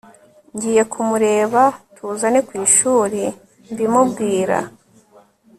[0.55, 1.61] ngiye kumureba
[1.95, 3.21] tuzane kwishuri
[3.71, 4.57] mbimubwira